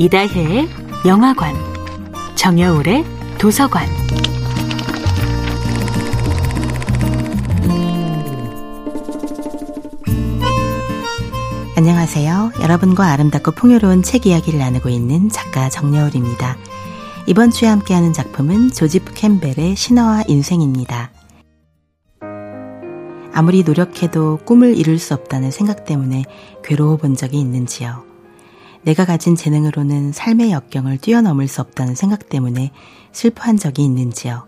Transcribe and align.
이다혜의 0.00 0.66
영화관, 1.06 1.54
정여울의 2.34 3.04
도서관. 3.36 3.86
안녕하세요. 11.76 12.52
여러분과 12.62 13.08
아름답고 13.12 13.50
풍요로운 13.50 14.02
책 14.02 14.24
이야기를 14.24 14.58
나누고 14.58 14.88
있는 14.88 15.28
작가 15.28 15.68
정여울입니다. 15.68 16.56
이번 17.26 17.50
주에 17.50 17.68
함께하는 17.68 18.14
작품은 18.14 18.70
조지프 18.70 19.12
캠벨의 19.12 19.76
신화와 19.76 20.24
인생입니다. 20.28 21.10
아무리 23.34 23.62
노력해도 23.64 24.38
꿈을 24.46 24.78
이룰 24.78 24.98
수 24.98 25.12
없다는 25.12 25.50
생각 25.50 25.84
때문에 25.84 26.24
괴로워 26.64 26.96
본 26.96 27.16
적이 27.16 27.40
있는지요. 27.40 28.09
내가 28.82 29.04
가진 29.04 29.36
재능으로는 29.36 30.12
삶의 30.12 30.52
역경을 30.52 30.98
뛰어넘을 30.98 31.48
수 31.48 31.60
없다는 31.60 31.94
생각 31.94 32.28
때문에 32.28 32.72
슬퍼한 33.12 33.56
적이 33.56 33.84
있는지요. 33.84 34.46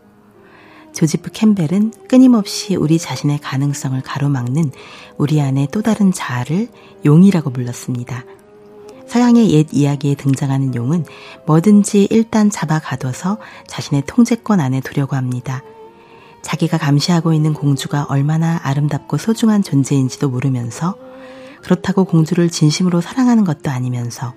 조지프 0.93 1.31
캠벨은 1.33 1.93
끊임없이 2.09 2.77
우리 2.77 2.99
자신의 2.99 3.39
가능성을 3.39 4.01
가로막는 4.03 4.71
우리 5.17 5.41
안의 5.41 5.69
또 5.73 5.83
다른 5.83 6.13
자아를 6.13 6.69
용이라고 7.05 7.51
불렀습니다. 7.51 8.25
서양의 9.07 9.51
옛 9.51 9.67
이야기에 9.73 10.15
등장하는 10.15 10.75
용은 10.75 11.05
뭐든지 11.47 12.09
일단 12.11 12.51
잡아 12.51 12.79
가둬서 12.79 13.39
자신의 13.67 14.05
통제권 14.07 14.61
안에 14.61 14.81
두려고 14.81 15.17
합니다. 15.17 15.63
자기가 16.43 16.79
감시하고 16.79 17.33
있는 17.33 17.53
공주가 17.53 18.07
얼마나 18.09 18.59
아름답고 18.63 19.19
소중한 19.19 19.63
존재인지도 19.63 20.29
모르면서 20.29 20.97
그렇다고 21.63 22.05
공주를 22.05 22.51
진심으로 22.51 23.01
사랑하는 23.01 23.45
것도 23.45 23.71
아니면서 23.71 24.35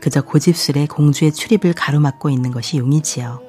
그저 0.00 0.20
고집스레 0.22 0.86
공주의 0.86 1.32
출입을 1.32 1.72
가로막고 1.72 2.28
있는 2.30 2.50
것이 2.50 2.76
용이지요. 2.76 3.40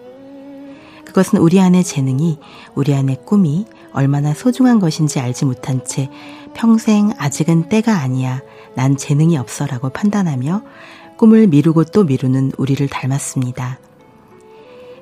그것은 1.06 1.40
우리 1.40 1.60
안의 1.60 1.84
재능이, 1.84 2.40
우리 2.76 2.94
안의 2.94 3.20
꿈이 3.26 3.66
얼마나 3.94 4.34
소중한 4.34 4.80
것인지 4.80 5.20
알지 5.20 5.46
못한 5.46 5.84
채 5.86 6.10
평생 6.54 7.12
아직은 7.18 7.70
때가 7.70 8.00
아니야, 8.00 8.42
난 8.76 8.98
재능이 8.98 9.38
없어 9.38 9.66
라고 9.66 9.90
판단하며 9.90 10.64
꿈을 11.18 11.48
미루고 11.48 11.86
또 11.86 12.04
미루는 12.04 12.52
우리를 12.58 12.88
닮았습니다. 12.88 13.80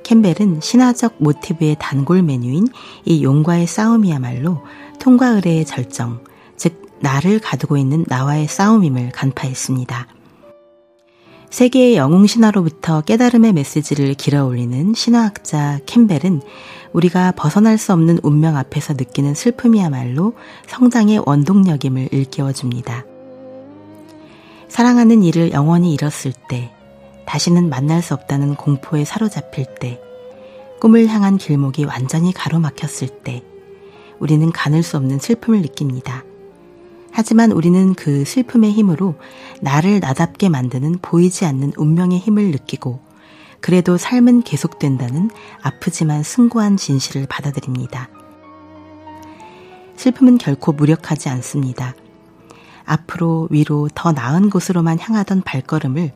캠벨은 0.04 0.62
신화적 0.62 1.16
모티브의 1.18 1.78
단골 1.80 2.22
메뉴인 2.22 2.68
이 3.06 3.24
용과의 3.24 3.66
싸움이야말로 3.66 4.62
통과 5.00 5.30
의례의 5.30 5.66
절정, 5.66 6.24
즉 6.56 6.85
나를 7.00 7.40
가두고 7.40 7.78
있는 7.78 8.06
나와의 8.08 8.48
싸움임을 8.48 9.12
간파했습니다. 9.12 10.08
세계의 11.50 11.96
영웅 11.96 12.28
신화로부터 12.28 13.02
깨달음의 13.02 13.54
메시지를 13.54 14.14
길어 14.16 14.46
올리는 14.46 14.94
신화학자 14.94 15.80
캠벨은 15.86 16.42
우리가 16.92 17.32
벗어날 17.32 17.78
수 17.78 17.94
없는 17.94 18.20
운명 18.24 18.58
앞에서 18.58 18.94
느끼는 18.94 19.36
슬픔이야말로 19.36 20.34
성장의 20.68 21.24
원동력임을 21.26 22.10
일깨워 22.12 22.52
줍니다. 22.52 23.06
사랑하는 24.68 25.24
이를 25.24 25.54
영원히 25.54 25.94
잃었을 25.94 26.34
때, 26.50 26.72
다시는 27.26 27.70
만날 27.70 28.02
수 28.02 28.14
없다는 28.14 28.56
공포에 28.56 29.06
사로잡힐 29.06 29.66
때, 29.80 30.02
꿈을 30.82 31.08
향한 31.08 31.38
길목이 31.38 31.86
완전히 31.86 32.34
가로막혔을 32.34 33.08
때, 33.24 33.44
우리는 34.20 34.52
가눌 34.52 34.84
수 34.84 34.98
없는 34.98 35.20
슬픔을 35.20 35.62
느낍니다. 35.62 36.26
하지만 37.18 37.54
우리는 37.54 37.94
그 37.94 38.26
슬픔의 38.26 38.74
힘으로 38.74 39.16
나를 39.62 40.02
나답게 40.02 40.50
만드는 40.50 40.98
보이지 41.02 41.46
않는 41.46 41.72
운명의 41.78 42.20
힘을 42.20 42.52
느끼고 42.52 43.00
그래도 43.62 43.98
삶은 43.98 44.42
계속된다는 44.42 45.32
아프지만 45.62 46.24
승고한 46.24 46.76
진실을 46.76 47.26
받아들입니다. 47.26 48.10
슬픔은 49.96 50.38
결코 50.38 50.74
무력하지 50.74 51.30
않습니다. 51.30 51.96
앞으로 52.84 53.48
위로 53.50 53.88
더 53.96 54.12
나은 54.12 54.50
곳으로만 54.50 55.00
향하던 55.00 55.42
발걸음을 55.44 56.12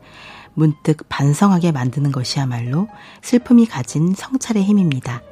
문득 0.52 1.08
반성하게 1.08 1.72
만드는 1.72 2.12
것이야말로 2.12 2.88
슬픔이 3.22 3.64
가진 3.64 4.12
성찰의 4.14 4.62
힘입니다. 4.64 5.22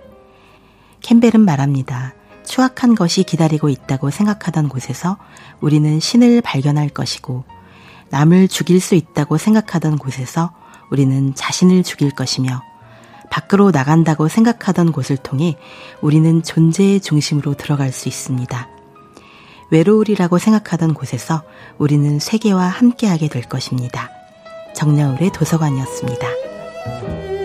캠벨은 1.03 1.43
말합니다. 1.43 2.15
추악한 2.49 2.95
것이 2.95 3.23
기다리고 3.23 3.69
있다고 3.69 4.11
생각하던 4.11 4.69
곳에서 4.69 5.19
우리는 5.61 6.01
신을 6.01 6.41
발견할 6.41 6.89
것이고 6.89 7.45
남을 8.11 8.49
죽일 8.49 8.81
수 8.81 8.95
있다고 8.95 9.37
생각하던 9.37 9.99
곳에서 9.99 10.53
우리는 10.91 11.35
자신을 11.35 11.83
죽일 11.83 12.11
것이며 12.11 12.63
밖으로 13.31 13.71
나간다고 13.71 14.29
생각하던 14.29 14.93
곳을 14.93 15.19
통해 15.19 15.57
우리는 16.01 16.43
존재의 16.43 17.01
중심으로 17.01 17.55
들어갈 17.55 17.93
수 17.93 18.09
있습니다. 18.09 18.69
외로울이라고 19.71 20.39
생각하던 20.39 20.95
곳에서 20.95 21.43
우리는 21.77 22.19
세계와 22.19 22.69
함께하게 22.69 23.29
될 23.29 23.43
것입니다. 23.43 24.09
정여울의 24.75 25.33
도서관이었습니다. 25.33 27.38